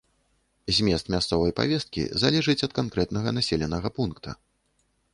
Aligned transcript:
Змест 0.77 1.11
мясцовай 1.15 1.53
павесткі 1.59 2.07
залежыць 2.23 2.59
ад 2.71 2.75
канкрэтнага 2.81 3.29
населенага 3.39 3.87
пункта. 4.01 4.29